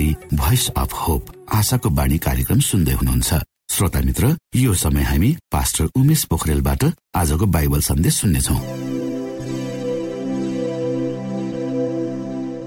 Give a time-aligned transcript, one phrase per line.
[0.00, 3.34] प्रस्तुति voice of hope आशाको बाणी कार्यक्रम सुन्दै हुनुहुन्छ।
[3.70, 8.56] श्रोता मित्र यो समय हामी पास्टर उमेश पोखरेलबाट आजको बाइबल सन्देश सुन्नेछौ।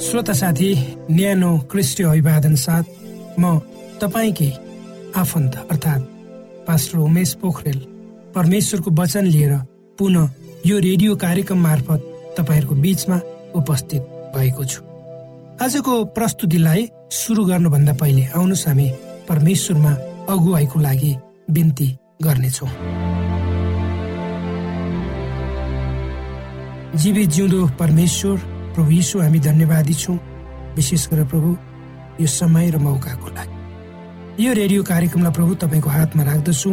[0.06, 0.70] श्रोता साथी
[1.10, 2.86] न्यानो क्रिस्टी अभिवादन साथ
[3.40, 3.60] म
[4.02, 4.52] तपाईँकै
[5.18, 6.10] आफन्त अर्थात्
[6.68, 7.80] पास्टर उमेश पोखरेल
[8.36, 9.54] परमेश्वरको वचन लिएर
[9.98, 10.30] पुनः
[10.66, 12.02] यो रेडियो कार्यक्रम मार्फत
[12.38, 13.18] तपाईँहरूको बीचमा
[13.56, 14.02] उपस्थित
[14.36, 14.93] भएको छु।
[15.62, 16.82] आजको प्रस्तुतिलाई
[17.14, 18.88] सुरु गर्नुभन्दा पहिले आउनुहोस् हामी
[19.30, 19.92] परमेश्वरमा
[20.34, 21.12] अगुवाईको लागि
[21.50, 21.88] बिन्ती
[22.26, 22.68] गर्नेछौ।
[26.98, 28.38] जीवित जिउँदो परमेश्वर
[28.74, 30.18] प्रभु यीशु हामी धन्यवादी छौँ।
[30.76, 31.50] विशेष गरेर प्रभु
[32.22, 36.72] यो समय र मौकाको लागि। यो रेडियो कार्यक्रमलाई प्रभु तपाईँको हातमा राख्दछु।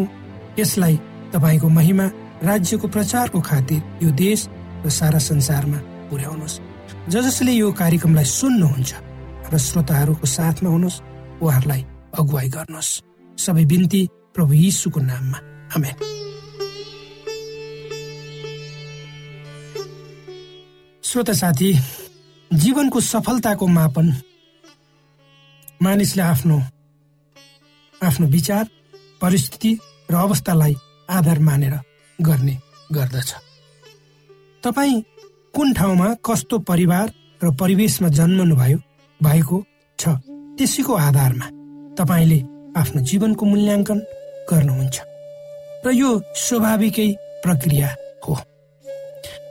[0.59, 0.97] यसलाई
[1.37, 2.07] तपाईँको महिमा
[2.49, 4.49] राज्यको प्रचारको खातिर यो देश
[4.85, 5.79] र सारा संसारमा
[6.09, 6.61] पुर्याउनुहोस्।
[7.09, 8.91] ज जसले यो कार्यक्रमलाई सुन्नुहुन्छ
[9.53, 11.03] र श्रोताहरूको साथमा हुनुहोस्
[11.43, 11.83] उहाँहरूलाई
[12.19, 12.91] अगुवाई गर्नुहोस्।
[13.39, 14.03] सबै बिन्ती
[14.35, 15.39] प्रभु यीशुको नाममा।
[15.77, 15.97] आमेन।
[21.05, 21.71] श्रोता साथी
[22.51, 24.07] जीवनको सफलताको मापन
[25.83, 26.57] मानिसले आफ्नो
[28.03, 28.65] आफ्नो विचार
[29.21, 29.71] परिस्थिति
[30.11, 30.75] र अवस्थालाई
[31.11, 31.75] आधार मानेर
[32.19, 32.55] गर्ने
[32.93, 33.31] गर्दछ।
[34.63, 35.03] तपाईँ
[35.55, 37.09] कुन ठाउँमा कस्तो परिवार
[37.43, 38.79] र परिवेशमा जन्मनु भयो
[39.21, 39.57] भएको
[39.99, 40.09] छ
[40.59, 41.47] त्यसैको आधारमा
[41.99, 42.39] तपाईँले
[42.81, 43.99] आफ्नो जीवनको मूल्याङ्कन
[44.51, 44.97] गर्नुहुन्छ
[45.87, 47.09] र यो स्वाभाविकै
[47.45, 47.89] प्रक्रिया
[48.27, 48.35] हो।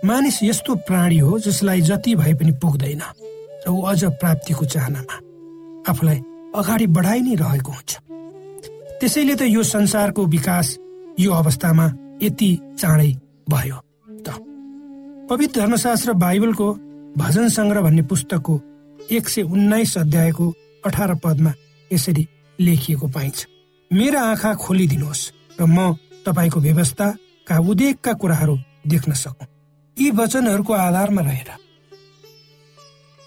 [0.05, 3.01] मानिस यस्तो प्राणी हो जसलाई जति भए पनि पुग्दैन
[3.65, 5.15] र ऊ अझ प्राप्तिको चाहनामा
[5.91, 6.19] आफूलाई
[6.55, 7.91] अगाडि बढाइ नै रहेको हुन्छ।
[8.99, 10.77] त्यसैले त यो संसारको विकास
[11.19, 11.85] यो अवस्थामा
[12.23, 12.49] यति
[12.79, 13.11] चाँडै
[13.49, 13.77] भयो।
[15.29, 16.67] पवित्र धर्मशास्त्र बाइबलको
[17.17, 18.53] भजन सङ्ग्रह भन्ने पुस्तकको
[19.11, 20.45] एक सय उन्नाइस अध्यायको
[20.83, 21.53] अठार पदमा
[21.91, 22.27] यसरी
[22.59, 23.45] लेखिएको पाइन्छ।
[23.91, 25.23] मेरा आँखा खोलिदिनुहोस्
[25.59, 25.93] र म
[26.25, 28.55] तपाईँको व्यवस्थाका उदेकका कुराहरू
[28.87, 29.47] देख्न सकौँ।
[29.97, 31.49] यी वचनहरूको आधारमा रहेर।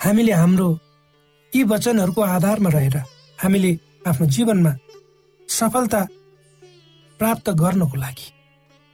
[0.01, 0.69] हामीले हाम्रो
[1.53, 2.97] यी वचनहरूको आधारमा रहेर
[3.39, 4.73] हामीले आफ्नो जीवनमा
[5.49, 6.01] सफलता
[7.21, 8.27] प्राप्त गर्नको लागि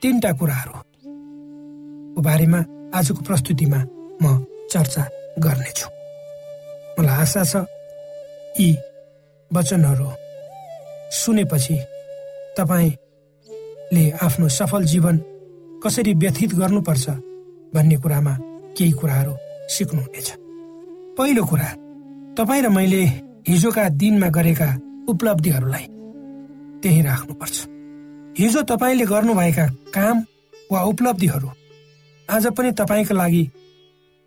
[0.03, 2.61] तिनवटा कुराहरूको बारेमा
[2.95, 3.81] आजको प्रस्तुतिमा
[4.23, 4.25] म
[4.71, 5.03] चर्चा
[5.45, 5.89] गर्नेछु।
[6.99, 7.55] मलाई आशा छ
[8.59, 8.69] यी
[9.51, 10.09] वचनहरू
[11.13, 11.77] सुनेपछि
[12.59, 15.17] तपाईँले आफ्नो सफल जीवन
[15.85, 17.07] कसरी व्यथित गर्नुपर्छ
[17.75, 18.35] भन्ने कुरामा
[18.77, 19.35] केही कुराहरू
[19.75, 20.29] सिक्नुहुनेछ।
[21.19, 21.69] पहिलो कुरा
[22.39, 23.03] तपाईँ र मैले
[23.49, 24.69] हिजोका दिनमा गरेका
[25.09, 25.87] उपलब्धिहरूलाई
[26.83, 27.57] त्यही राख्नुपर्छ।
[28.39, 30.17] हिजो तपाईँले गर्नुभएका काम
[30.73, 31.49] वा उपलब्धिहरू
[32.29, 33.43] आज पनि तपाईँको लागि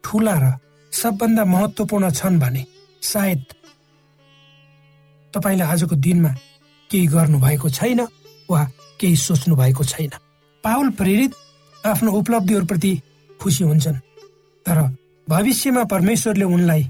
[0.04, 0.46] ठुला र
[0.92, 2.66] सबभन्दा महत्वपूर्ण छन् भने
[3.02, 3.44] सायद
[5.34, 6.32] तपाईँले आजको दिनमा
[6.90, 8.02] केही गर्नु भएको छैन
[8.50, 8.62] वा
[9.00, 10.12] केही सोच्नु भएको छैन।
[10.64, 11.32] पावल प्रेरित
[11.86, 12.92] आफ्नो उपलब्धिहरूप्रति
[13.40, 13.98] खुसी हुन्छन्।
[14.66, 14.80] तर
[15.28, 16.84] भविष्यमा परमेश्वरले उनलाई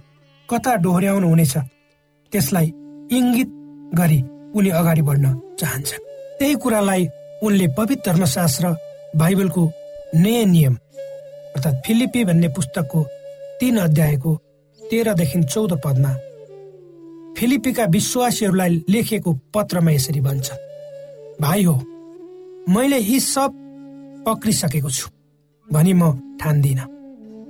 [0.50, 1.56] कता डोहोऱ्याउनु हुनेछ
[2.32, 2.68] त्यसलाई
[3.18, 3.50] इङ्गित
[4.00, 4.22] गरी
[4.56, 5.26] उनी अगाडि बढ्न
[5.60, 6.06] चाहन्छन्।
[6.40, 7.08] त्यही कुरालाई
[7.44, 8.76] उनले पवित्र धर्मशास्त्र
[9.20, 9.64] बाइबलको
[10.16, 10.76] नयाँ नियम
[11.56, 13.04] अर्थात् फिलिपी भन्ने पुस्तकको
[13.60, 14.36] तीन अध्यायको
[14.82, 16.14] तेह्रदेखि चौध पदमा
[17.38, 20.52] फिलिपीका विश्वासीहरूलाई लेखेको पत्रमा यसरी भन्छ
[21.42, 21.76] भाइ हो
[22.70, 23.52] मैले यी सब
[24.28, 25.10] पक्रिसकेको छु
[25.68, 26.80] भनी म ठान्दिन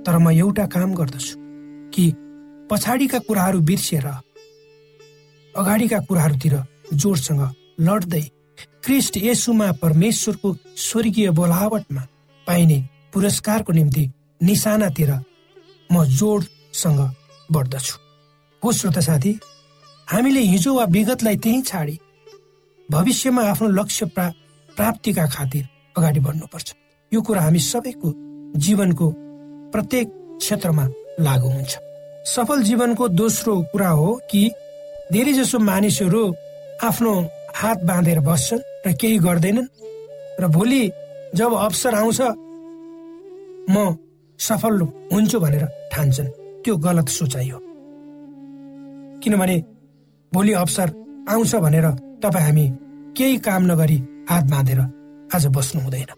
[0.04, 1.34] तर म एउटा काम गर्दछु
[1.94, 2.04] कि
[2.70, 4.06] पछाडिका कुराहरू बिर्सिएर
[5.54, 6.54] अगाडिका कुराहरूतिर
[6.94, 7.42] जोडसँग
[7.88, 8.22] लड्दै
[8.84, 10.54] क्रिस्ट यसुमा परमेश्वरको
[10.84, 12.02] स्वर्गीय बोलावटमा
[12.46, 12.78] पाइने
[13.12, 14.04] पुरस्कारको निम्ति
[14.40, 15.10] निशानातिर
[15.90, 17.00] म जोडसँग
[17.48, 17.96] बढ्दछु।
[18.62, 19.32] हो श्रोता साथी
[20.08, 21.98] हामीले हिजो वा विगतलाई त्यही छाडी
[22.88, 24.26] भविष्यमा आफ्नो लक्ष्य प्रा
[24.68, 25.64] प्राप्तिका खातिर
[25.96, 26.68] अगाडि बढ्नुपर्छ।
[27.12, 28.12] यो कुरा हामी सबैको
[28.56, 29.06] जीवनको
[29.72, 30.84] प्रत्येक क्षेत्रमा
[31.20, 31.72] लागु हुन्छ।
[32.26, 34.42] सफल जीवनको दोस्रो कुरा हो कि
[35.12, 36.22] धेरै जसो मानिसहरू
[36.84, 37.12] आफ्नो
[37.54, 39.72] हात बाँधेर बस्छन् र केही गर्दैनन्
[40.40, 40.82] र भोलि
[41.34, 42.20] जब अवसर आउँछ
[43.70, 43.96] म
[44.38, 44.80] सफल
[45.12, 46.28] हुन्छु भनेर ठान्छन्।
[46.62, 47.58] त्यो गलत सोचाइ हो।
[49.22, 49.56] किनभने
[50.32, 50.88] भोलि अवसर
[51.30, 51.86] आउँछ भनेर
[52.22, 52.64] तपाईँ हामी
[53.16, 53.98] केही काम नगरी
[54.30, 54.80] हात बाँधेर
[55.34, 56.10] आज बस्नु हुँदैन।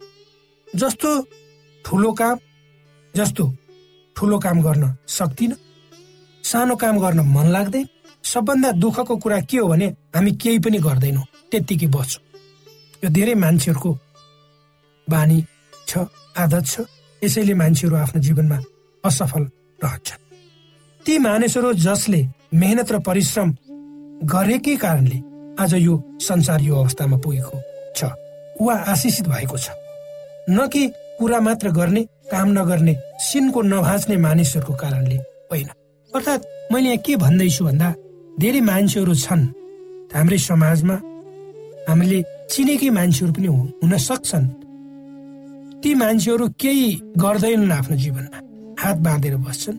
[0.69, 1.11] जस्तो
[1.85, 2.39] ठुलो काम
[3.15, 3.45] जस्तो
[4.17, 5.53] ठुलो काम गर्न सक्दिन
[6.45, 7.87] सानो काम गर्न मन लाग्दैन
[8.25, 12.23] सबभन्दा दुःखको कुरा के हो भने हामी केही पनि गर्दैनौँ त्यत्तिकै बस्छौँ।
[13.05, 13.91] यो धेरै मान्छेहरूको
[15.09, 15.39] बानी
[15.89, 15.93] छ
[16.39, 16.81] आदत छ
[17.25, 18.59] यसैले मान्छेहरू आफ्नो जीवनमा
[19.05, 19.45] असफल
[19.85, 20.23] रहन्छन्।
[21.05, 22.21] ती मानिसहरू जसले
[22.55, 23.49] मेहनत र परिश्रम
[24.25, 25.19] गरेकै कारणले
[25.63, 27.57] आज यो संसार यो अवस्थामा पुगेको
[27.97, 28.01] छ
[28.61, 29.67] वा आशिषित भएको छ।
[30.51, 30.83] न कि
[31.19, 35.17] कुरा मात्र गर्ने काम नगर्ने सिनको नभाच्ने मानिसहरूको कारणले
[35.51, 35.69] होइन।
[36.13, 37.89] अर्थात् मैले यहाँ के भन्दैछु भन्दा
[38.41, 39.43] धेरै मान्छेहरू छन्।
[40.15, 40.97] हाम्रै समाजमा
[41.89, 42.19] हामीले
[42.51, 44.45] चिनेकै मान्छेहरू पनि हुन सक्छन्।
[45.85, 46.89] ती मान्छेहरू केही
[47.21, 48.39] गर्दैनन् आफ्नो जीवनमा।
[48.81, 49.77] हात बाँधेर बस्छन्।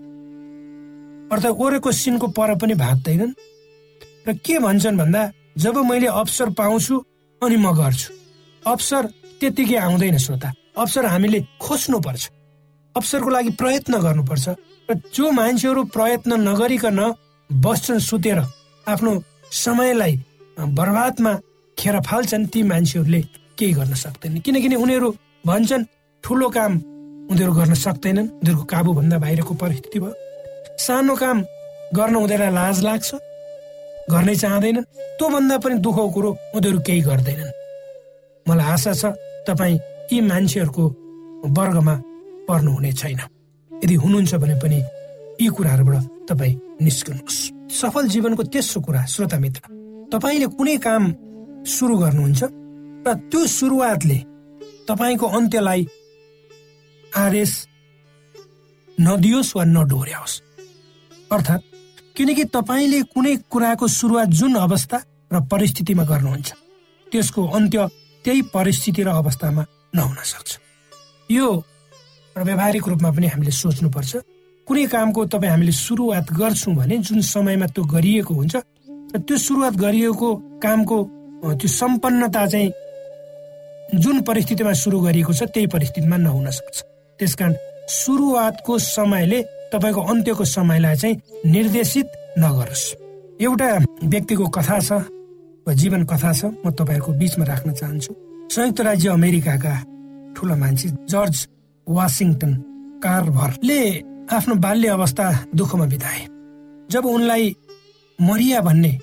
[1.34, 3.34] अर्थात् ओरेको सिनको पर पनि भाग्दैनन्।
[4.28, 5.22] र के भन्छन् भन्दा
[5.58, 6.96] जब मैले अवसर पाउँछु
[7.42, 8.14] अनि म गर्छु।
[8.64, 9.04] अवसर
[9.42, 12.24] त्यतिकै आउँदैन श्रोता। अवसर हामीले खोज्नु पर्छ
[12.96, 14.46] अवसरको लागि प्रयत्न गर्नुपर्छ।
[14.90, 17.02] र जो मान्छेहरू प्रयत्न नगरिकन
[17.50, 18.40] बस्छन् सुतेर
[18.86, 19.12] आफ्नो
[19.50, 20.14] समयलाई
[20.70, 21.34] बर्बादमा
[21.78, 23.22] खेर फाल्छन् ती मान्छेहरूले
[23.58, 25.10] केही गर्न सक्दैनन्। किनकि उनीहरू
[25.46, 25.84] भन्छन्
[26.24, 26.74] ठुलो काम
[27.32, 30.14] उनीहरू गर्न सक्दैनन्। उनीहरूको काबुभन्दा बाहिरको परिस्थिति भयो।
[30.78, 31.38] सानो काम
[31.94, 33.10] गर्न उनीहरूलाई लाज लाग्छ
[34.12, 37.52] गर्नै चाहँदैनन्। त्योभन्दा पनि दुःखको कुरो उनीहरू केही गर्दैनन्।
[38.46, 39.04] मलाई आशा छ
[39.48, 39.78] तपाईँ
[40.12, 40.84] यी मान्छेहरूको
[41.58, 41.96] वर्गमा
[42.48, 43.22] पर्नुहुने छैन।
[43.72, 44.78] यदि हुनुहुन्छ भने पनि
[45.42, 47.40] यी कुराहरूबाट तपाईँ निस्कनुहोस्।
[47.80, 49.62] सफल जीवनको तेस्रो कुरा श्रोता मित्र
[50.10, 51.04] तपाईँले कुनै काम
[51.66, 52.42] सुरु गर्नुहुन्छ
[53.06, 54.18] र त्यो सुरुवातले
[54.88, 55.82] तपाईँको अन्त्यलाई
[57.18, 57.52] आदेश
[58.98, 60.36] नदियोस् वा नडोर्याओस्।
[61.32, 61.64] अर्थात्
[62.16, 64.98] किनकि तपाईँले कुनै कुराको सुरुवात जुन अवस्था
[65.34, 66.50] र परिस्थितिमा गर्नुहुन्छ
[67.08, 67.88] त्यसको अन्त्य
[68.26, 69.64] त्यही परिस्थिति र अवस्थामा
[69.96, 70.52] नहुन सक्छ।
[71.30, 71.48] यो
[72.36, 74.12] व्यावहारिक रूपमा पनि हामीले सोच्नुपर्छ
[74.68, 78.56] कुनै कामको तपाईँ हामीले सुरुवात गर्छौँ भने जुन समयमा त्यो गरिएको हुन्छ
[79.14, 80.30] र त्यो सुरुवात गरिएको
[80.64, 80.98] कामको
[81.58, 82.70] त्यो सम्पन्नता चाहिँ
[83.94, 86.82] जुन परिस्थितिमा सुरु गरिएको छ त्यही परिस्थितिमा नहुन सक्छ।
[87.20, 87.54] त्यस कारण
[87.90, 89.42] सुरुवातको समयले
[89.74, 91.16] तपाईँको अन्त्यको समयलाई चाहिँ
[91.46, 92.08] निर्देशित
[92.40, 92.84] नगरोस्।
[93.42, 93.68] एउटा
[94.04, 94.92] व्यक्तिको कथा छ
[95.76, 98.12] जीवन कथा छ म तपाईँहरूको बिचमा राख्न चाहन्छु।
[98.52, 99.74] संयुक्त राज्य अमेरिकाका
[100.36, 101.36] ठुलो मान्छे जर्ज
[101.88, 102.52] वासिङटन
[103.04, 103.82] कार्भरले
[104.30, 105.26] आफ्नो बाल्य अवस्था
[105.56, 106.22] दुःखमा बिताए।
[106.92, 107.56] जब उनलाई
[108.20, 108.98] मरिया भन्ने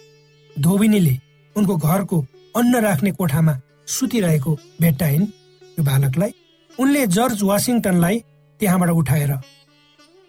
[0.56, 1.14] धोबिनीले
[1.56, 2.18] उनको घरको
[2.56, 3.54] अन्न राख्ने कोठामा
[3.86, 5.26] सुतिरहेको भेट्टाइन्
[5.78, 6.32] यो बालकलाई
[6.78, 8.18] उनले जर्ज वासिङटनलाई
[8.60, 9.32] त्यहाँबाट उठाएर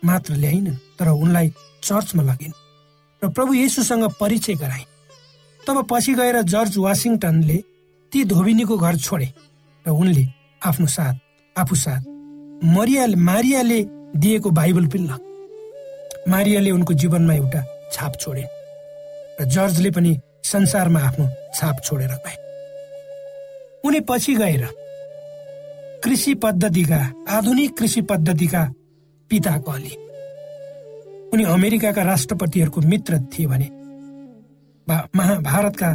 [0.04, 2.54] मात्र ल्याइनन् तर उनलाई चर्चमा लगिन्
[3.22, 4.86] र प्रभु येसुसँग परिचय गराए
[5.68, 7.58] तब पछि गएर जर्ज वासिङटनले
[8.12, 9.30] ती धोबिनीको घर छोडे
[9.86, 10.26] र उनले
[10.66, 11.16] आफ्नो साथ
[11.56, 12.02] आफू साथ
[12.76, 13.80] मरिया मारियाले
[14.16, 15.22] दिएको बाइबल पनि लग
[16.30, 18.46] मारियाले उनको जीवनमा एउटा छाप छोडे
[19.40, 22.43] र जर्जले पनि संसारमा आफ्नो छाप छोडेर गए।
[23.84, 24.68] उनी पछि गएर
[26.04, 27.00] कृषि पद्धतिका
[27.30, 28.64] आधुनिक कृषि पद्धतिका
[29.32, 29.96] पिता कहली।
[31.34, 33.68] उनी अमेरिकाका राष्ट्रपतिहरूको मित्र थिए भने
[35.18, 35.90] महाभारतका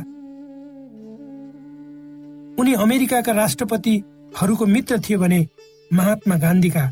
[2.61, 5.47] उनी अमेरिकाका राष्ट्रपतिहरूको मित्र थिए भने
[5.91, 6.91] महात्मा गान्धीका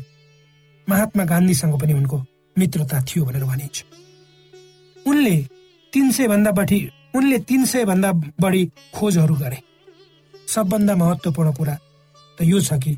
[0.87, 2.23] महात्मा गान्धीसँग पनि उनको
[2.57, 3.83] मित्रता थियो भनेर भनिन्छ।
[5.05, 5.35] उनले
[5.93, 6.79] तिन सय भन्दा बढी
[7.15, 8.11] उनले तिन सय भन्दा
[8.41, 9.59] बढी खोजहरू गरे।
[10.47, 11.75] सबभन्दा महत्वपूर्ण कुरा
[12.37, 12.97] त यो छ कि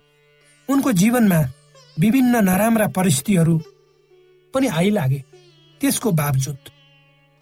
[0.69, 1.39] उनको जीवनमा
[1.97, 3.55] विभिन्न नराम्रा परिस्थितिहरू
[4.53, 5.23] पनि आइलागे
[5.81, 6.69] त्यसको बावजुद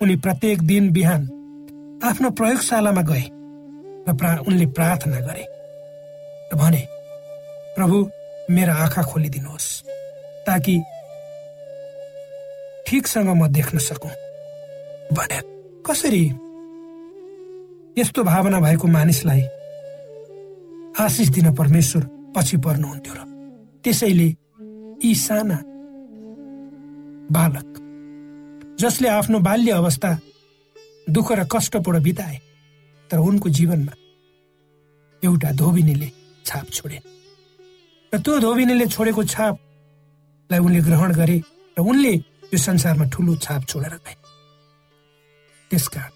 [0.02, 1.22] उनी प्रत्येक दिन बिहान
[2.04, 3.26] आफ्नो प्रयोगशालामा गए
[4.08, 5.46] र प्रा उनले प्रार्थना गरे
[6.54, 6.84] र भने
[7.76, 7.98] प्रभु
[8.50, 9.70] मेरा आँखा खोलिदिनुहोस्
[10.48, 10.76] ताकि
[12.88, 14.16] ठिकसँग म देख्न सकौँ।
[15.12, 15.40] भने
[15.84, 16.24] कसरी?
[17.98, 19.42] यस्तो भावना भएको मानिसलाई
[21.00, 22.04] आशिष दिन परमेश्वर
[22.36, 23.22] पछि पर्नुहुन्थ्यो र
[23.84, 24.28] त्यसैले
[25.04, 25.58] यी साना
[27.30, 27.70] बालक
[28.82, 30.12] जसले आफ्नो बाल्य अवस्था
[31.10, 32.38] दुःख र कष्टपूर्ण बिताए
[33.10, 33.94] तर उनको जीवनमा
[35.24, 36.10] एउटा धोबिनीले
[36.46, 37.00] छाप छोडे।
[38.14, 41.38] र त्यो धोबिनीले छोडेको छापलाई उनले ग्रहण गरे
[41.78, 42.14] र उनले
[42.52, 44.16] यो संसारमा ठुलो छाप छोडेर गए।
[45.72, 46.14] त्यसकारण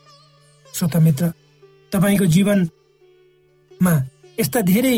[0.66, 1.26] श्रोता मित्र
[1.92, 3.94] तपाईँको जीवनमा
[4.42, 4.98] यस्ता धेरै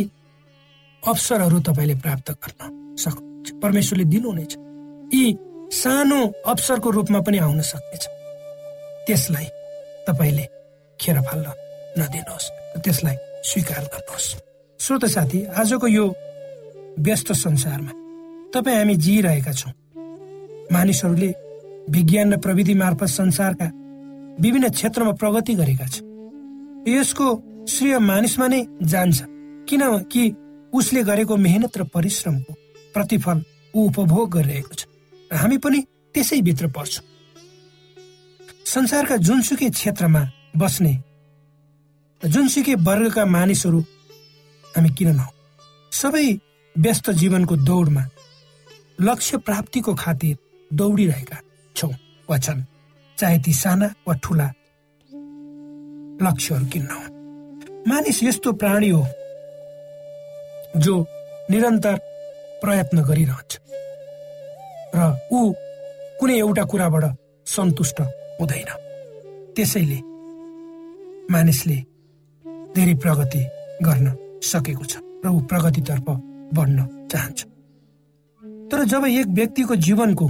[1.04, 4.54] अवसरहरू तपाईँले प्राप्त गर्न सक्नुहुन्छ। परमेश्वरले दिनुहुनेछ।
[5.14, 5.24] यी
[5.68, 8.04] सानो अवसरको रूपमा पनि आउन सक्नेछ।
[9.08, 9.48] त्यसलाई
[10.08, 10.46] तपाईँले
[11.00, 11.48] खेर फाल्न
[12.00, 12.48] नदिनुहोस्
[12.84, 14.28] त्यसलाई स्वीकार गर्नुहोस्।
[14.80, 16.06] श्रोत साथी आजको यो
[17.00, 17.92] व्यस्त संसारमा
[18.54, 19.74] तपाईँ हामी जिइरहेका छौँ।
[20.72, 21.32] मानिसहरूले
[21.90, 23.68] विज्ञान र प्रविधि मार्फत संसारका
[24.40, 26.08] विभिन्न क्षेत्रमा प्रगति गरेका छन्।
[26.88, 27.28] यसको
[27.68, 29.33] श्रेय मानिसमा नै जान्छ।
[29.70, 30.24] किनकि
[30.74, 32.54] उसले गरेको मेहनत र परिश्रमको
[32.94, 33.38] प्रतिफल
[33.76, 34.82] ऊ उपभोग गरिरहेको छ
[35.32, 35.80] र हामी पनि
[36.14, 37.06] त्यसै भित्र पर्छौँ।
[38.66, 40.22] संसारका जुनसुकै क्षेत्रमा
[40.58, 40.94] बस्ने
[42.24, 43.80] जुनसुकै वर्गका मानिसहरू
[44.64, 45.32] हामी किन नहौ?
[45.92, 46.28] सबै
[46.76, 48.04] व्यस्त जीवनको दौडमा
[49.02, 50.38] लक्ष्य प्राप्तिको खातिर
[50.72, 51.38] दौडिरहेका
[51.76, 51.94] छौँ
[52.30, 52.62] वा छन्
[53.18, 54.48] चाहे ती साना वा ठुला
[56.22, 57.12] लक्ष्यहरू किन नहुन्।
[57.90, 59.04] मानिस यस्तो प्राणी हो
[60.76, 60.94] जो
[61.52, 61.96] निरन्तर
[62.62, 63.52] प्रयत्न गरिरहन्छ
[64.96, 65.00] र
[65.32, 65.40] ऊ
[66.20, 67.06] कुनै एउटा कुराबाट
[67.46, 68.00] सन्तुष्ट
[68.40, 68.70] हुँदैन।
[69.56, 70.00] त्यसैले
[71.34, 71.78] मानिसले
[72.76, 73.42] धेरै प्रगति
[73.86, 74.08] गर्न
[74.42, 74.94] सकेको छ
[75.26, 76.08] र ऊ प्रगतितर्फ
[76.58, 76.80] बढ्न
[77.12, 77.40] चाहन्छ।
[78.72, 80.28] तर जब एक व्यक्तिको जीवनको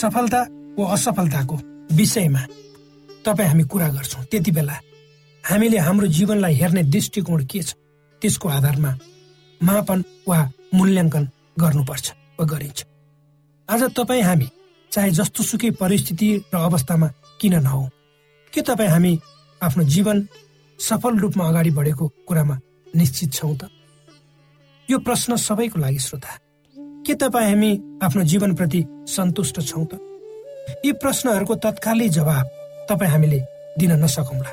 [0.00, 0.40] सफलता
[0.78, 1.56] वा असफलताको
[1.96, 2.42] विषयमा
[3.24, 4.76] तपाईँ हामी कुरा गर्छौँ त्यति बेला
[5.44, 7.74] हामीले हाम्रो जीवनलाई हेर्ने दृष्टिकोण के छ
[8.22, 8.92] त्यसको आधारमा
[9.60, 10.38] मापन वा
[10.74, 11.24] मूल्याङ्कन
[11.60, 12.06] गर्नुपर्छ
[12.38, 12.84] वा गरिन्छ।
[13.68, 14.48] आज तपाईँ हामी
[14.92, 17.08] चाहे जस्तो सुकै परिस्थिति र अवस्थामा
[17.40, 17.84] किन नहौ
[18.52, 19.12] के तपाईँ हामी
[19.60, 20.26] आफ्नो जीवन
[20.78, 22.56] सफल रूपमा अगाडि बढेको कुरामा
[22.96, 23.68] निश्चित छौँ त?
[24.88, 26.32] यो प्रश्न सबैको लागि श्रोता
[27.06, 27.70] के तपाईँ हामी
[28.02, 29.98] आफ्नो जीवनप्रति सन्तुष्ट छौँ त?
[30.84, 32.46] यी प्रश्नहरूको तत्कालै जवाब
[32.88, 33.40] तपाईँ हामीले
[33.78, 34.52] दिन नसकौँला।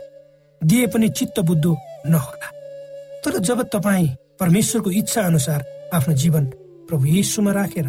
[0.62, 1.78] दिए पनि चित्त बुद्धो
[2.10, 2.48] नहोला।
[3.24, 4.08] तर जब तपाईँ
[4.40, 5.64] परमेश्वरको इच्छा अनुसार
[5.94, 6.46] आफ्नो जीवन
[6.88, 7.88] प्रभु यीशुमा राखेर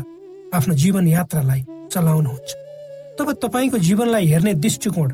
[0.54, 1.62] आफ्नो जीवन यात्रालाई
[1.92, 2.50] चलाउनुहुन्छ।
[3.18, 5.10] तब तपाईँको जीवनलाई हेर्ने दृष्टिकोण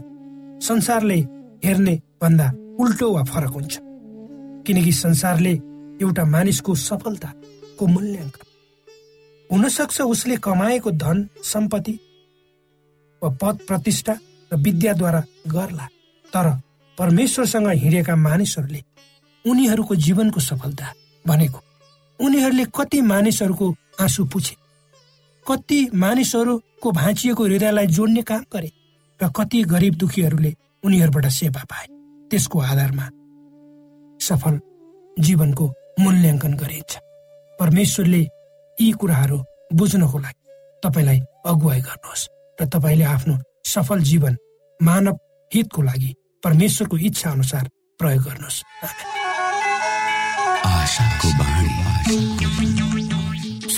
[0.61, 1.19] संसारले
[1.65, 2.49] हेर्ने भन्दा
[2.81, 3.79] उल्टो वा फरक हुन्छ।
[4.67, 5.53] किनकि संसारले
[6.03, 8.47] एउटा मानिसको सफलताको मूल्याङ्कन
[9.51, 11.99] हुन सक्छ उसले कमाएको धन सम्पत्ति
[13.23, 14.15] वा पद प्रतिष्ठा
[14.51, 15.87] र विद्याद्वारा गर्ला।
[16.33, 16.47] तर
[16.99, 18.83] परमेश्वरसँग हिँडेका मानिसहरूले
[19.45, 20.93] उनीहरूको जीवनको सफलता
[21.25, 21.61] भनेको।
[22.21, 24.55] उनीहरूले कति मानिसहरूको आँसु पुछे
[25.47, 28.71] कति मानिसहरूको भाँचिएको हृदयलाई जोड्ने काम गरे
[29.21, 30.55] र कति गरिब दुखीहरूले
[30.85, 31.87] उनीहरूबाट सेवा पाए।
[32.31, 33.07] त्यसको आधारमा
[34.21, 34.61] सफल
[35.17, 35.67] जीवनको
[36.01, 36.93] मूल्याङ्कन गरिन्छ।
[37.59, 38.23] परमेश्वरले
[38.79, 39.39] यी कुराहरू
[39.73, 40.43] बुझ्नको लागि
[40.83, 44.37] तपाईँलाई अगुवाई गर्नुहोस् र तपाईँले आफ्नो सफल जीवन
[44.81, 45.19] मानव
[45.53, 47.69] हितको लागि परमेश्वरको इच्छा अनुसार
[48.01, 48.63] प्रयोग गर्नुहोस्।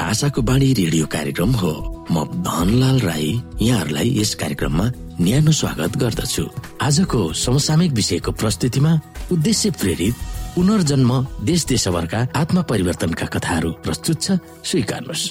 [0.00, 1.72] आशाको बाणी रेडियो कार्यक्रम हो।
[2.10, 4.86] म धनलाल राई यहाँहरूलाई यस कार्यक्रममा
[5.20, 6.44] न्यानो स्वागत गर्दछु।
[6.82, 8.92] आजको समसामयिक विषयको प्रस्तुतिमा
[9.32, 10.14] उद्देश्य प्रेरित
[10.54, 11.10] पुनर्जन्म
[11.44, 15.24] देश देशभरका आत्मा परिवर्तनका कथाहरू प्रस्तुत छ। स्वीकार्नुहोस्।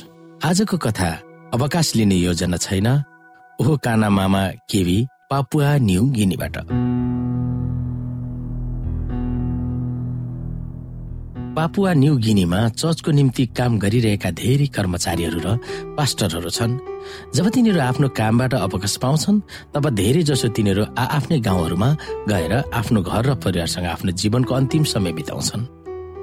[0.44, 1.10] आजको कथा
[1.54, 2.88] अवकाश लिने योजना छैन।
[3.60, 4.98] ओहो काना मामा केवी
[5.30, 6.56] पापुआ न्यू गिनीबाट।
[11.54, 15.48] पापुवा न्यू गिनीमा चर्चको निम्ति काम गरिरहेका धेरै कर्मचारीहरू र
[15.98, 16.72] पास्टरहरू छन्।
[17.36, 19.38] जब तिनीहरू आफ्नो कामबाट अवकाश पाउँछन्
[19.74, 21.90] तब धेरै जसो तिनीहरू आ आफ्नै गाउँहरूमा
[22.26, 25.64] गएर आफ्नो घर र परिवारसँग आफ्नो जीवनको अन्तिम समय बिताउँछन्।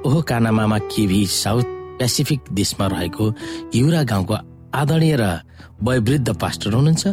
[0.06, 1.66] ओहो कानामामा केभी साउथ
[2.02, 3.24] पेसिफिक देशमा रहेको
[3.74, 4.34] युरा गाउँको
[4.74, 5.24] आदरणीय र
[5.78, 7.06] वयोवृद्ध पास्टर हुनुहुन्छ।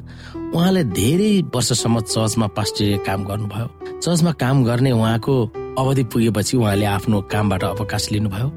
[0.57, 3.67] उहाँले धेरै वर्षसम्म चर्चमा पास्टरीय काम गर्नुभयो।
[4.01, 5.35] चर्चमा काम गर्ने उहाँको
[5.77, 8.49] अवधि पुगेपछि उहाँले आफ्नो कामबाट अवकाश लिनुभयो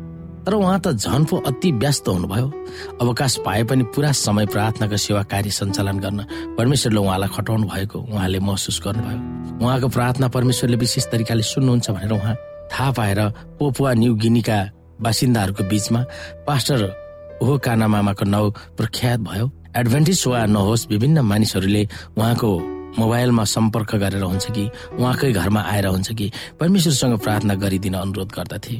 [0.47, 2.47] तर उहाँ त झन् पो अति व्यस्त हुनुभयो।
[3.01, 6.21] अवकाश पाए पनि पुरा समय प्रार्थनाको सेवा कार्य सञ्चालन गर्न
[6.57, 9.19] परमेश्वरले उहाँलाई खटाउनु भएको उहाँले महसुस गर्नुभयो।
[9.61, 12.35] उहाँको प्रार्थना परमेश्वरले विशेष तरिकाले सुन्नुहुन्छ भनेर उहाँ
[12.73, 13.21] थाहा पाएर
[13.61, 14.59] पोपुवा न्यू गिनीका
[15.05, 16.01] बासिन्दाहरूको बीचमा
[16.49, 16.81] पास्टर
[17.43, 21.83] ओहो काना मामाको नाउँ प्रख्यात भयो। एडभान्टेज वा नहोस् विभिन्न मानिसहरूले
[22.17, 22.51] उहाँको
[22.99, 24.65] मोबाइलमा सम्पर्क गरेर हुन्छ कि
[24.99, 28.77] उहाँकै घरमा आएर हुन्छ कि परमेश्वरसँग प्रार्थना गरिदिन अनुरोध गर्दथे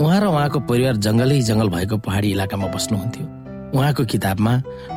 [0.00, 3.24] उहाँ र उहाँको परिवार जङ्गलै जङ्गल भएको पहाडी इलाकामा बस्नुहुन्थ्यो।
[3.72, 4.52] उहाँको किताबमा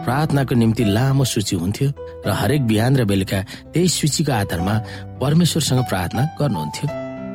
[0.06, 1.90] प्रार्थनाको निम्ति लामो सूची हुन्थ्यो
[2.26, 3.40] र हरेक बिहान र बेलुका
[3.74, 4.76] त्यही सूचीको आधारमा
[5.22, 6.88] परमेश्वरसँग प्रार्थना गर्नुहुन्थ्यो।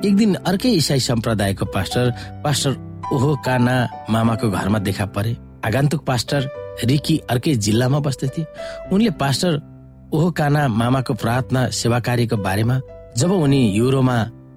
[0.08, 2.04] एक दिन अर्कै इसाई सम्प्रदायको पास्टर
[2.44, 2.72] पास्टर
[3.14, 3.76] ओहो काना
[4.10, 6.40] मामाको घरमा देखा परे। आगन्तुक पास्टर
[6.84, 8.42] रिकी अर्कै जिल्लामा बस्दथे
[8.92, 9.52] उनले पास्टर
[10.12, 12.80] ओहो काना मामाको प्रार्थना सेवा कार्यको बारेमा
[13.16, 14.16] जब उनी युरोमा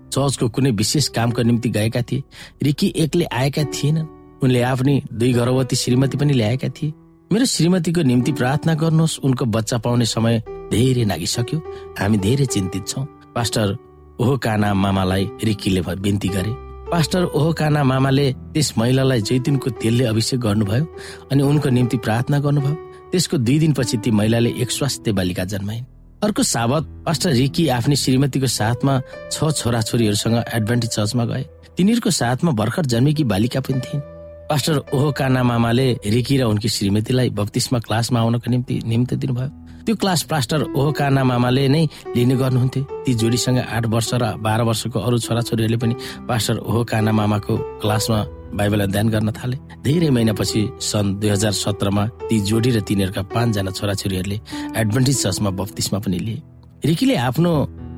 [0.10, 2.24] चर्चको कुनै विशेष कामको निम्ति गएका थिए
[2.64, 4.08] रिकी एक्लै आएका थिएनन्।
[4.44, 6.94] उनले आफ्नै दुई गर्भवती श्रीमती पनि ल्याएका थिए।
[7.32, 11.60] मेरो श्रीमतीको निम्ति प्रार्थना गर्नुहोस् उनको बच्चा पाउने समय धेरै नागिसक्यो।
[12.00, 13.78] हामी धेरै चिन्तित छौँ। पास्टर
[14.22, 16.54] ओहो काना मामालाई रिकीले बिन्ती गरे।
[16.90, 20.86] पास्टर ओहो काना मामाले त्यस महिलालाई जैतुनको तेलले अभिषेक गर्नुभयो
[21.32, 22.76] अनि उनको निम्ति प्रार्थना गर्नुभयो।
[23.14, 25.86] त्यसको दुई दिनपछि ती महिलाले एक स्वास्थ्य बालिका जन्माइन्।
[26.24, 28.94] अर्को साबत पास्टर रिकी आफ्नै श्रीमतीको साथमा
[29.32, 31.44] छ छोराछोरीहरूसँग एडभान्टेज चर्चमा गए।
[31.78, 34.02] तिनीहरूको साथमा भर्खर जन्मेकी बालिका पनि थिइन्।
[34.50, 39.50] पास्टर ओहो काना मामाले रिकी र उनकी श्रीमतीलाई बत्तिसमा क्लासमा आउनको निम्ति निम्ति दिनुभयो।
[39.86, 44.62] त्यो क्लास पास्टर ओहो काना मामाले नै लिने गर्नुहुन्थ्यो। ती जोडीसँग आठ वर्ष र बाह्र
[44.66, 45.96] वर्षको अरू छोराछोरीहरूले पनि
[46.26, 48.20] पास्टर ओहो काना मामाको क्लासमा
[48.54, 53.72] बाइबल अध्ययन गर्न थाले। धेरै महिनापछि सन् दुई हजार सत्रमा ती जोडी र तिनीहरूका पाँचजना
[53.72, 54.38] छोराछोरीहरूले
[54.82, 56.42] एडभान्टेज चर्चमा बत्तिसमा पनि लिए।
[56.86, 57.52] रिकीले आफ्नो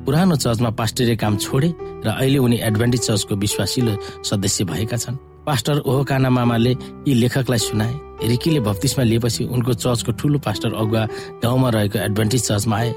[0.06, 1.68] पुरानो चर्चमा पास्टरीय काम छोडे
[2.04, 3.92] र अहिले उनी एडभान्टेज चर्चको विश्वासिलो
[4.24, 5.16] सदस्य भएका छन्।
[5.46, 6.72] पास्टर ओहो काना मामाले
[7.06, 7.94] यी लेखकलाई सुनाए।
[8.26, 11.02] रिकीले बत्तिसमा लिएपछि उनको चर्चको ठुलो पास्टर अगुवा
[11.42, 12.90] गाउँमा रहेको एडभान्टेज चर्चमा आए।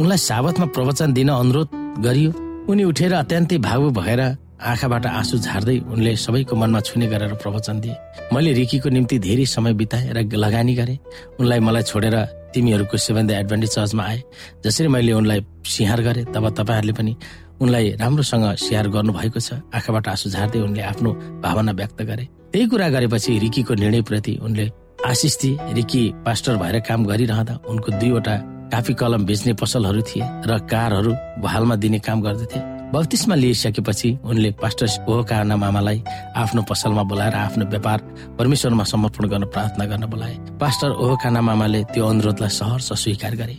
[0.00, 1.68] उनलाई साबतमा प्रवचन दिन अनुरोध
[2.04, 2.30] गरियो।
[2.68, 4.20] उनी उठेर अत्यन्तै भावु भएर
[4.64, 7.96] आँखाबाट आँसु झार्दै उनले सबैको मनमा छुने गरेर प्रवचन दिए।
[8.32, 10.98] मैले रिकीको निम्ति धेरै समय बिताएँ र लगानी गरेँ।
[11.40, 12.16] उनलाई मलाई छोडेर
[12.54, 12.96] तिमीहरूको
[13.28, 14.22] द एडभान्टेज चर्चमा आए।
[14.64, 17.12] जसरी मैले उनलाई सिहार गरेँ तब तपाईँहरूले पनि
[17.60, 21.10] उनलाई राम्रोसँग स्याहार गर्नुभएको छ। आँखाबाट आँसु झार्दै उनले आफ्नो
[21.44, 24.70] भावना व्यक्त गरे। त्यही कुरा गरेपछि रिकीको निर्णयप्रति उनले
[25.04, 28.34] आशिष दिए। रिकी पास्टर भएर काम गरिरहँदा उनको दुईवटा
[28.72, 34.86] काफी कलम बेच्ने पसलहरू थिए र कारहरू बहालमा दिने काम गर्दथे बत्तिसमा लिइसकेपछि उनले पास्टर
[35.10, 36.02] ओहकाना मामालाई
[36.38, 37.98] आफ्नो पसलमा बोलाएर आफ्नो व्यापार
[38.38, 43.58] परमेश्वरमा समर्पण गर्न प्रार्थना गर्न बोलाए। पास्टर ओहकाना मामाले त्यो अनुरोधलाई सहर्ष स्वीकार गरे।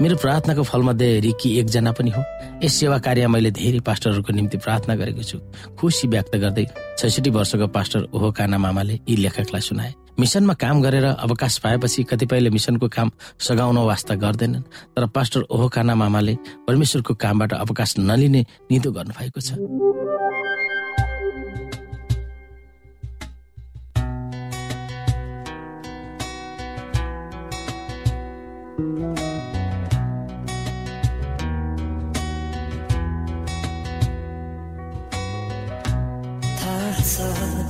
[0.00, 2.22] मेरो प्रार्थनाको फलमध्ये रिकी एकजना पनि हो।
[2.62, 5.38] यस सेवा कार्य मैले धेरै पास्टरहरूको निम्ति प्रार्थना गरेको छु।
[5.74, 6.66] खुसी व्यक्त गर्दै
[6.98, 12.50] छैसठी वर्षको पास्टर ओहो काना मामाले यी लेखकलाई सुनाए। मिसनमा काम गरेर अवकाश पाएपछि कतिपयले
[12.50, 13.10] मिसनको काम
[13.46, 14.62] सघाउन वास्ता गर्दैनन्
[14.96, 16.34] तर पास्टर ओहो काना मामाले
[16.66, 19.50] परमेश्वरको कामबाट अवकाश नलिने निदो गर्नुभएको छ।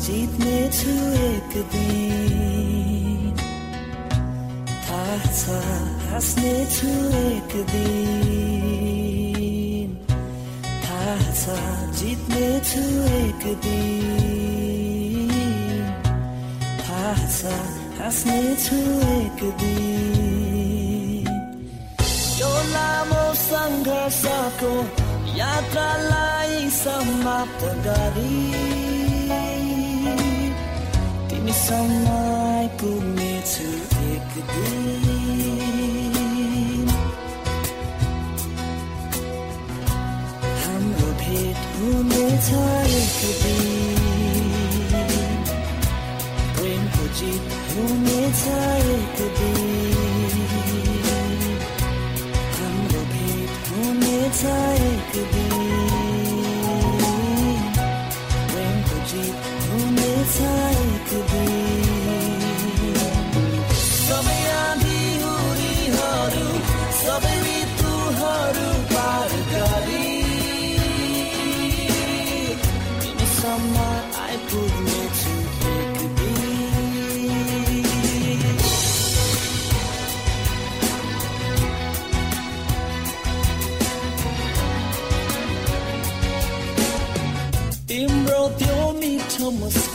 [0.05, 0.93] जित्ने छु
[1.27, 3.37] एक दिन।
[4.87, 5.43] थाहा छ
[6.11, 8.29] हाँस्ने छु एक दिन।
[10.85, 11.45] थाहा छ
[12.01, 12.85] जित्ने छु
[13.21, 15.33] एक दिन।
[16.81, 17.41] थाहा छ
[18.01, 18.79] हाँस्ने छु
[19.17, 21.27] एक दिन।
[22.41, 24.73] यो लामो सङ्घर्षको
[25.39, 28.66] यात्रालाई समाप्त गरी।
[31.67, 33.71] तिमीसम्म आइपुग्नेछु
[34.07, 35.07] एक दिन
[40.63, 42.51] हाम्रो भेट हुनेछ
[42.99, 43.67] एक दिन
[46.55, 48.45] प्रेमको जित हुनेछ
[48.95, 49.16] एक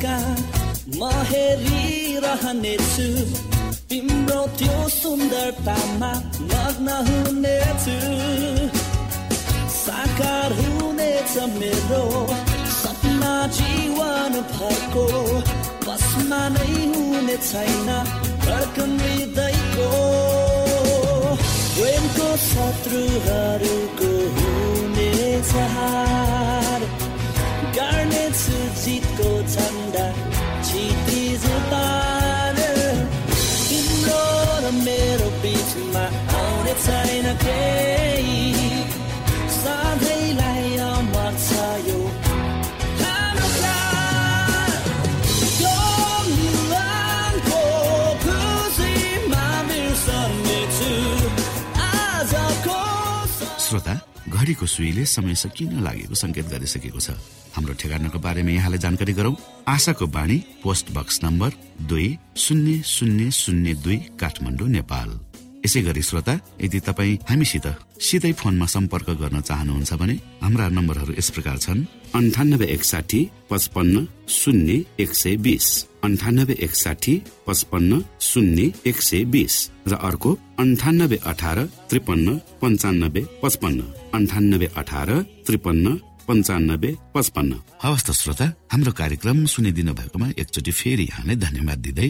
[0.01, 0.37] मुस्कान
[0.97, 3.07] म हेरिरहनेछु
[3.89, 6.11] तिम्रो त्यो सुन्दरतामा
[6.51, 7.97] मग्न हुनेछु।
[9.75, 12.03] साकार हुनेछ मेरो
[12.79, 15.05] सपना जीवन भरको।
[15.85, 17.89] बसमा नै हुने छैन
[18.45, 18.97] धड्कन
[21.75, 26.90] प्रेमको शत्रुहरूको हुनेछ हार।
[27.77, 30.05] गर्नेछु जितको झन्डा
[30.35, 32.59] क्षितिज पार
[33.69, 34.21] तिम्रो
[34.63, 36.05] र मेरो बिचमा
[36.41, 38.00] आउने छैन केही
[54.41, 57.13] घडीको सुईले समय सकिन लागेको संकेत गरिसकेको छ।
[57.53, 59.35] हाम्रो ठेगानाको बारेमा यहाँलाई जानकारी गरौं।
[59.69, 61.49] आशाको बाणी पोस्ट बक्स नम्बर
[61.85, 65.09] दुई शून्य शून्य शून्य दुई काठमाडौँ नेपाल।
[65.65, 67.67] यसै गरी श्रोता यदि तपाईँ हामीसित
[68.07, 71.85] सिधै फोनमा सम्पर्क गर्न चाहनुहुन्छ भने हाम्रा नम्बरहरू यस प्रकार छन्।
[72.17, 73.19] अन्ठानब्बे एकसाठी
[73.49, 73.95] पचपन्न
[74.27, 74.71] शून्य
[75.03, 75.67] एक सय बिस।
[76.03, 77.13] अन्ठानब्बे एकसाठी
[77.47, 77.91] पचपन्न
[78.29, 79.55] शून्य एक सय बिस।
[79.87, 81.57] र अर्को अन्ठानब्बे अठार
[81.89, 82.27] त्रिपन्न
[82.61, 83.79] पञ्चानब्बे पचपन्न।
[84.17, 85.09] अन्ठानब्बे अठार
[85.47, 85.85] त्रिपन्न
[86.27, 87.51] पञ्चानब्बे पचपन्न।
[87.83, 92.09] हवस् त श्रोता हाम्रो कार्यक्रम सुनिदिनु भएकोमा एकचोटि फेरि यहाँलाई धन्यवाद दिँदै